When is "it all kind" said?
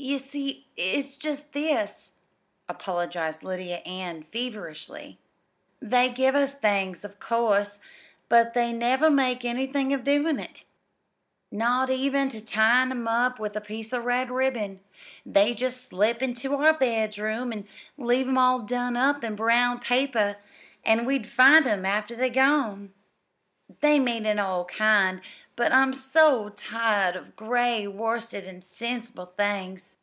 24.24-25.20